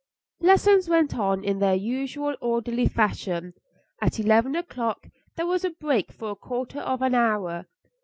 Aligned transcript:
Lessons 0.39 0.89
went 0.89 1.13
on 1.15 1.43
in 1.43 1.59
their 1.59 1.75
usual 1.75 2.35
orderly 2.41 2.87
fashion. 2.87 3.53
At 4.01 4.19
eleven 4.19 4.55
o'clock 4.55 5.07
there 5.35 5.45
was 5.45 5.63
a 5.63 5.69
break 5.69 6.11
for 6.11 6.31
a 6.31 6.35
quarter 6.35 6.79
of 6.79 7.03
an 7.03 7.13
hour. 7.13 7.67